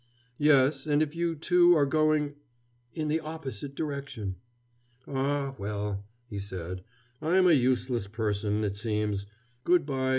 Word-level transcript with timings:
"Yes, 0.39 0.87
and 0.87 1.03
if 1.03 1.15
you, 1.15 1.35
too, 1.35 1.75
are 1.75 1.85
going" 1.85 2.33
"In 2.95 3.07
the 3.07 3.19
opposite 3.19 3.75
direction." 3.75 4.37
"Ah, 5.07 5.53
well," 5.59 6.03
he 6.27 6.39
said, 6.39 6.83
"I 7.21 7.37
am 7.37 7.45
a 7.45 7.53
useless 7.53 8.07
person, 8.07 8.63
it 8.63 8.77
seems. 8.77 9.27
Good 9.63 9.85
by. 9.85 10.09